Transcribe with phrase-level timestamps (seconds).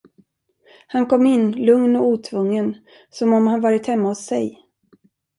[0.87, 2.77] Han kom in, lugn och otvungen,
[3.09, 4.65] som om han varit hemma hos sig.